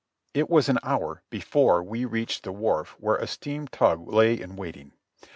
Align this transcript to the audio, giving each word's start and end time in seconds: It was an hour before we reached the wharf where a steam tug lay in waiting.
It 0.33 0.49
was 0.49 0.67
an 0.67 0.79
hour 0.81 1.21
before 1.29 1.83
we 1.83 2.05
reached 2.05 2.41
the 2.43 2.51
wharf 2.51 2.95
where 2.99 3.17
a 3.17 3.27
steam 3.27 3.67
tug 3.67 4.07
lay 4.11 4.33
in 4.41 4.55
waiting. 4.55 4.93